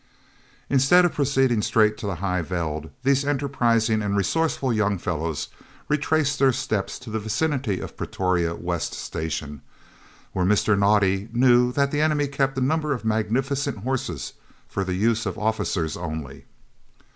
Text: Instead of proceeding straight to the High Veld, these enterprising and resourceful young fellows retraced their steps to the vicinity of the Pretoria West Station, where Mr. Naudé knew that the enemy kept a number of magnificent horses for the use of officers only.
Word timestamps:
Instead 0.67 1.05
of 1.05 1.13
proceeding 1.13 1.61
straight 1.61 1.95
to 1.95 2.07
the 2.07 2.15
High 2.15 2.41
Veld, 2.41 2.89
these 3.03 3.23
enterprising 3.23 4.01
and 4.01 4.17
resourceful 4.17 4.73
young 4.73 4.97
fellows 4.97 5.49
retraced 5.89 6.39
their 6.39 6.51
steps 6.53 6.97
to 6.97 7.11
the 7.11 7.19
vicinity 7.19 7.79
of 7.79 7.89
the 7.91 7.97
Pretoria 7.97 8.55
West 8.55 8.95
Station, 8.95 9.61
where 10.33 10.43
Mr. 10.43 10.75
Naudé 10.75 11.31
knew 11.35 11.71
that 11.73 11.91
the 11.91 12.01
enemy 12.01 12.25
kept 12.27 12.57
a 12.57 12.61
number 12.61 12.93
of 12.93 13.05
magnificent 13.05 13.77
horses 13.83 14.33
for 14.67 14.83
the 14.83 14.95
use 14.95 15.27
of 15.27 15.37
officers 15.37 15.95
only. 15.95 16.45